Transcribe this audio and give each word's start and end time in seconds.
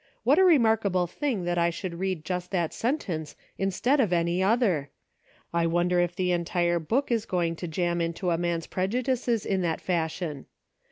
What 0.23 0.39
a 0.39 0.43
remarkable 0.43 1.05
thing 1.05 1.43
that 1.43 1.59
I 1.59 1.69
should 1.69 1.99
read 1.99 2.25
just 2.25 2.49
that 2.49 2.73
sentence 2.73 3.35
instead 3.59 3.99
of 3.99 4.11
any 4.11 4.41
other! 4.41 4.89
I 5.53 5.67
wonder 5.67 5.99
if 5.99 6.15
the 6.15 6.31
entire 6.31 6.79
book 6.79 7.11
is 7.11 7.27
going 7.27 7.55
to 7.57 7.67
jam 7.67 8.01
into 8.01 8.31
a 8.31 8.37
man's 8.39 8.65
prejudices 8.65 9.45
in 9.45 9.61
that 9.61 9.79
fashion 9.79 10.47